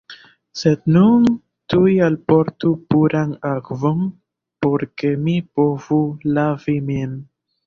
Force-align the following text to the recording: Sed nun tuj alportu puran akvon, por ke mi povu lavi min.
Sed 0.59 0.85
nun 0.93 1.27
tuj 1.73 1.91
alportu 2.05 2.71
puran 2.93 3.35
akvon, 3.51 4.01
por 4.65 4.87
ke 5.03 5.13
mi 5.27 5.37
povu 5.61 6.01
lavi 6.41 6.79
min. 6.91 7.17